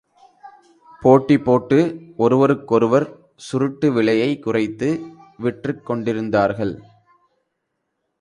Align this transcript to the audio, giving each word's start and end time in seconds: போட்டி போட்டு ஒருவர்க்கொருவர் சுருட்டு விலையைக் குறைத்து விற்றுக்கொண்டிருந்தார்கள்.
போட்டி 1.01 1.37
போட்டு 1.39 2.01
ஒருவர்க்கொருவர் 2.17 3.05
சுருட்டு 3.35 3.91
விலையைக் 3.91 4.39
குறைத்து 4.39 5.05
விற்றுக்கொண்டிருந்தார்கள். 5.41 6.81